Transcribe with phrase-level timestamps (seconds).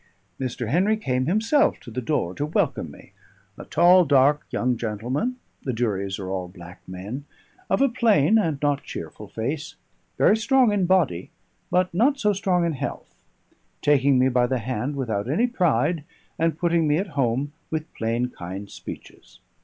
[0.39, 0.69] Mr.
[0.69, 3.11] Henry came himself to the door to welcome me:
[3.55, 7.25] a tall dark young gentleman (the Duries are all black men)
[7.69, 9.75] of a plain and not cheerful face,
[10.17, 11.29] very strong in body,
[11.69, 13.13] but not so strong in health;
[13.83, 16.03] taking me by the hand without any pride,
[16.39, 19.39] and putting me at home with plain kind speeches.